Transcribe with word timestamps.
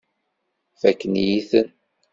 Fakken-iyi-ten. 0.81 1.67